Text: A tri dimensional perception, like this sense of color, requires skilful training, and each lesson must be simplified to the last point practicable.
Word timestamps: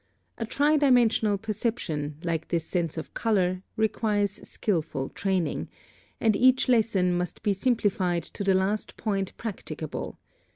A 0.39 0.47
tri 0.47 0.77
dimensional 0.77 1.37
perception, 1.37 2.17
like 2.23 2.47
this 2.47 2.65
sense 2.65 2.97
of 2.97 3.13
color, 3.13 3.61
requires 3.75 4.39
skilful 4.49 5.09
training, 5.09 5.69
and 6.19 6.35
each 6.35 6.67
lesson 6.67 7.15
must 7.15 7.43
be 7.43 7.53
simplified 7.53 8.23
to 8.23 8.43
the 8.43 8.55
last 8.55 8.97
point 8.97 9.37
practicable. 9.37 10.17